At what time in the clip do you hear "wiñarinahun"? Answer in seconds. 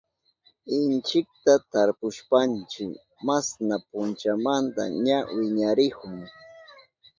5.35-6.15